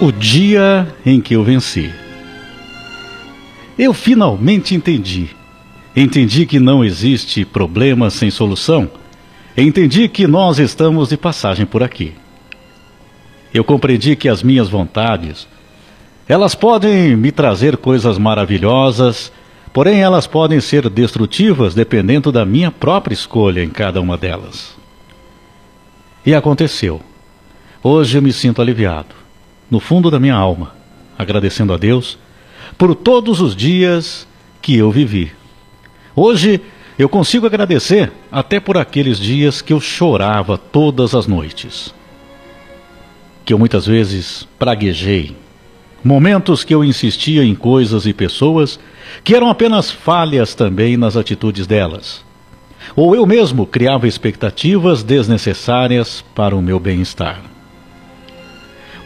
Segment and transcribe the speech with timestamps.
[0.00, 1.92] O dia em que eu venci.
[3.76, 5.30] Eu finalmente entendi.
[5.96, 8.88] Entendi que não existe problema sem solução.
[9.56, 12.14] Entendi que nós estamos de passagem por aqui.
[13.52, 15.48] Eu compreendi que as minhas vontades,
[16.28, 19.32] elas podem me trazer coisas maravilhosas,
[19.72, 24.76] porém elas podem ser destrutivas dependendo da minha própria escolha em cada uma delas.
[26.24, 27.00] E aconteceu.
[27.82, 29.27] Hoje eu me sinto aliviado
[29.70, 30.74] no fundo da minha alma,
[31.18, 32.18] agradecendo a Deus
[32.76, 34.26] por todos os dias
[34.62, 35.32] que eu vivi.
[36.14, 36.60] Hoje
[36.98, 41.94] eu consigo agradecer até por aqueles dias que eu chorava todas as noites.
[43.44, 45.36] Que eu muitas vezes praguejei.
[46.02, 48.78] Momentos que eu insistia em coisas e pessoas
[49.22, 52.24] que eram apenas falhas também nas atitudes delas.
[52.96, 57.57] Ou eu mesmo criava expectativas desnecessárias para o meu bem-estar.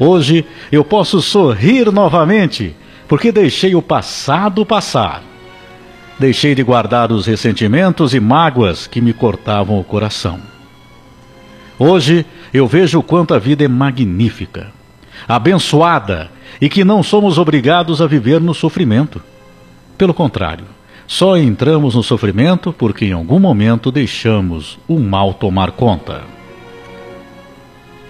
[0.05, 2.75] Hoje eu posso sorrir novamente,
[3.07, 5.23] porque deixei o passado passar.
[6.19, 10.41] Deixei de guardar os ressentimentos e mágoas que me cortavam o coração.
[11.79, 14.73] Hoje eu vejo o quanto a vida é magnífica,
[15.29, 19.23] abençoada e que não somos obrigados a viver no sofrimento.
[19.97, 20.65] Pelo contrário,
[21.07, 26.42] só entramos no sofrimento porque em algum momento deixamos o mal tomar conta.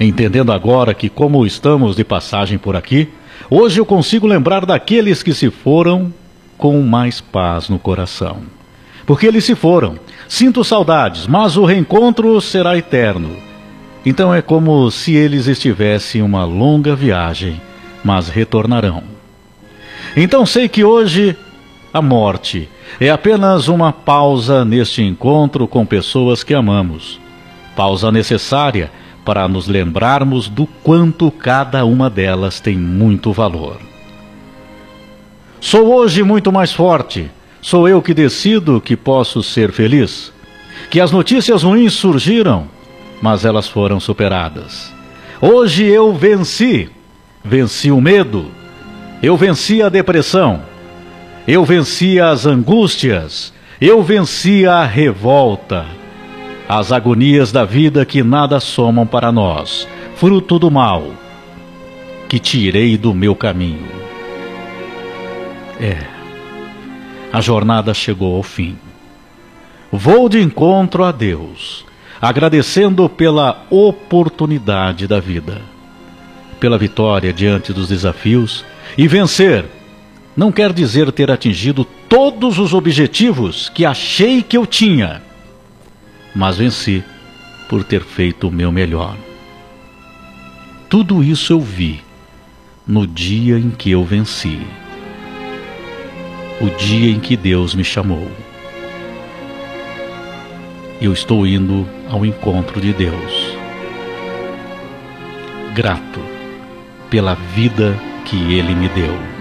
[0.04, 3.08] Entendendo agora que, como estamos de passagem por aqui,
[3.48, 6.12] hoje eu consigo lembrar daqueles que se foram
[6.58, 8.38] com mais paz no coração.
[9.06, 9.96] Porque eles se foram.
[10.28, 13.36] Sinto saudades, mas o reencontro será eterno.
[14.04, 17.60] Então é como se eles estivessem uma longa viagem,
[18.02, 19.04] mas retornarão.
[20.16, 21.36] Então sei que hoje
[21.94, 27.20] a morte é apenas uma pausa neste encontro com pessoas que amamos.
[27.76, 28.90] Pausa necessária
[29.24, 33.78] para nos lembrarmos do quanto cada uma delas tem muito valor.
[35.60, 37.30] Sou hoje muito mais forte.
[37.60, 40.32] Sou eu que decido que posso ser feliz.
[40.90, 42.66] Que as notícias ruins surgiram,
[43.20, 44.92] mas elas foram superadas.
[45.40, 46.90] Hoje eu venci.
[47.44, 48.46] Venci o medo.
[49.22, 50.62] Eu venci a depressão.
[51.46, 53.52] Eu venci as angústias.
[53.80, 56.01] Eu venci a revolta
[56.78, 61.12] as agonias da vida que nada somam para nós, fruto do mal,
[62.30, 63.90] que tirei do meu caminho.
[65.78, 65.98] É,
[67.30, 68.78] a jornada chegou ao fim.
[69.92, 71.84] Vou de encontro a Deus,
[72.18, 75.60] agradecendo pela oportunidade da vida,
[76.58, 78.64] pela vitória diante dos desafios
[78.96, 79.66] e vencer.
[80.34, 85.20] Não quer dizer ter atingido todos os objetivos que achei que eu tinha
[86.34, 87.02] mas venci
[87.68, 89.16] por ter feito o meu melhor.
[90.88, 92.02] Tudo isso eu vi
[92.86, 94.60] no dia em que eu venci,
[96.60, 98.30] o dia em que Deus me chamou.
[101.00, 103.56] Eu estou indo ao encontro de Deus,
[105.74, 106.20] grato
[107.08, 109.31] pela vida que Ele me deu.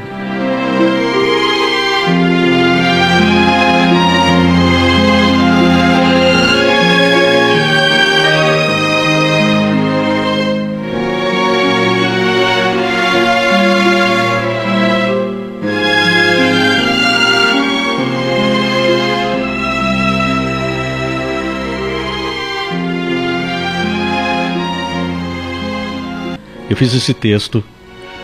[26.71, 27.61] Eu fiz esse texto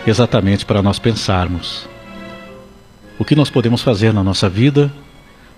[0.06, 1.86] exatamente para nós pensarmos
[3.18, 4.90] o que nós podemos fazer na nossa vida,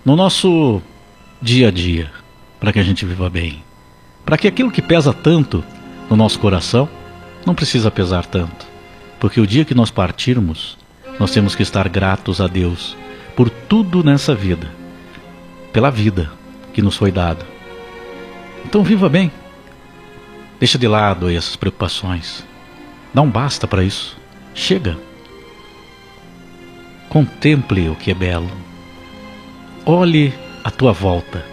[0.03, 0.81] no nosso
[1.41, 2.11] dia a dia,
[2.59, 3.63] para que a gente viva bem.
[4.25, 5.63] Para que aquilo que pesa tanto
[6.09, 6.89] no nosso coração
[7.45, 8.67] não precisa pesar tanto.
[9.21, 10.77] Porque o dia que nós partirmos,
[11.17, 12.97] nós temos que estar gratos a Deus
[13.37, 14.69] por tudo nessa vida,
[15.71, 16.29] pela vida
[16.73, 17.45] que nos foi dada.
[18.65, 19.31] Então viva bem.
[20.59, 22.50] Deixa de lado essas preocupações.
[23.13, 24.17] Não basta para isso.
[24.53, 24.97] Chega.
[27.09, 28.49] Contemple o que é belo.
[29.85, 31.45] Olhe à tua volta.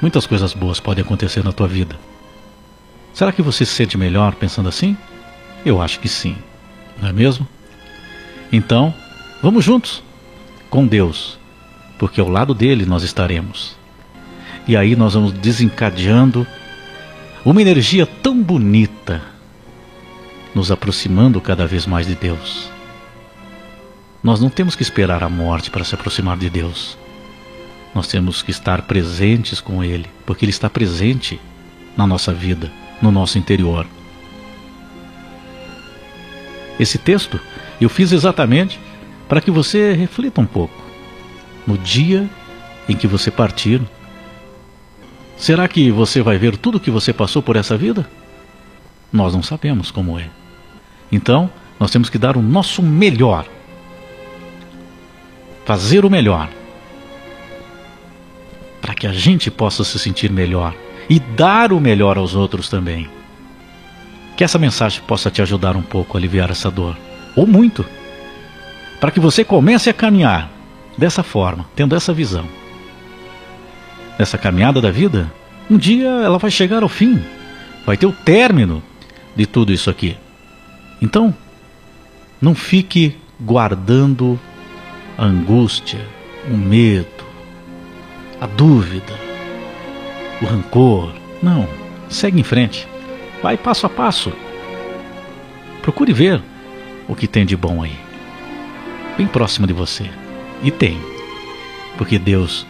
[0.00, 1.96] Muitas coisas boas podem acontecer na tua vida.
[3.14, 4.96] Será que você se sente melhor pensando assim?
[5.64, 6.36] Eu acho que sim.
[7.00, 7.46] Não é mesmo?
[8.52, 8.92] Então,
[9.40, 10.02] vamos juntos
[10.68, 11.38] com Deus,
[11.98, 13.76] porque ao lado dele nós estaremos.
[14.66, 16.46] E aí nós vamos desencadeando
[17.44, 19.31] uma energia tão bonita
[20.54, 22.70] nos aproximando cada vez mais de Deus.
[24.22, 26.96] Nós não temos que esperar a morte para se aproximar de Deus.
[27.94, 31.40] Nós temos que estar presentes com Ele, porque Ele está presente
[31.96, 32.70] na nossa vida,
[33.00, 33.86] no nosso interior.
[36.78, 37.40] esse texto,
[37.80, 38.78] eu fiz exatamente
[39.28, 40.74] para que você reflita um pouco.
[41.66, 42.28] No dia
[42.88, 43.80] em que você partir,
[45.36, 48.08] será que você vai ver tudo que você passou por essa vida?
[49.12, 50.28] Nós não sabemos como é.
[51.12, 53.46] Então, nós temos que dar o nosso melhor.
[55.66, 56.48] Fazer o melhor.
[58.80, 60.74] Para que a gente possa se sentir melhor
[61.08, 63.08] e dar o melhor aos outros também.
[64.36, 66.96] Que essa mensagem possa te ajudar um pouco a aliviar essa dor,
[67.36, 67.84] ou muito,
[68.98, 70.50] para que você comece a caminhar
[70.96, 72.46] dessa forma, tendo essa visão.
[74.18, 75.30] Nessa caminhada da vida,
[75.70, 77.22] um dia ela vai chegar ao fim,
[77.84, 78.82] vai ter o término
[79.36, 80.16] de tudo isso aqui.
[81.02, 81.34] Então,
[82.40, 84.38] não fique guardando
[85.18, 85.98] a angústia,
[86.48, 87.24] o medo,
[88.40, 89.12] a dúvida,
[90.40, 91.12] o rancor.
[91.42, 91.68] Não,
[92.08, 92.86] segue em frente.
[93.42, 94.32] Vai passo a passo.
[95.82, 96.40] Procure ver
[97.08, 97.98] o que tem de bom aí.
[99.18, 100.08] Bem próximo de você.
[100.62, 101.00] E tem.
[101.98, 102.64] Porque Deus,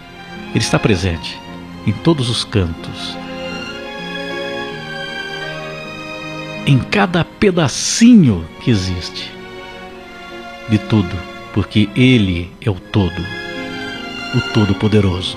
[0.54, 1.38] Ele está presente
[1.86, 3.21] em todos os cantos.
[6.64, 9.32] Em cada pedacinho que existe.
[10.68, 11.16] De tudo.
[11.52, 13.20] Porque Ele é o todo.
[14.34, 15.36] O Todo-Poderoso.